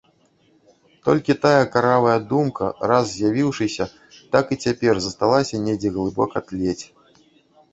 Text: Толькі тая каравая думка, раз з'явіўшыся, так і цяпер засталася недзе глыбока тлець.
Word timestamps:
Толькі 1.07 1.33
тая 1.43 1.65
каравая 1.75 2.15
думка, 2.31 2.65
раз 2.91 3.05
з'явіўшыся, 3.17 3.85
так 4.37 4.45
і 4.57 4.59
цяпер 4.67 4.95
засталася 5.07 5.63
недзе 5.67 5.89
глыбока 5.99 6.37
тлець. 6.49 6.81